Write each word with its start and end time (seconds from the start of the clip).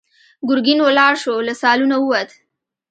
ګرګين 0.49 0.79
ولاړ 0.83 1.13
شو، 1.23 1.33
له 1.47 1.53
سالونه 1.61 1.95
ووت. 1.99 2.29